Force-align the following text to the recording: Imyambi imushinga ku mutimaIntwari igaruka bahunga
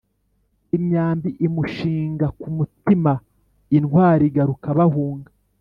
Imyambi 0.77 1.29
imushinga 1.45 2.25
ku 2.39 2.47
mutimaIntwari 2.55 4.23
igaruka 4.31 4.67
bahunga 4.77 5.29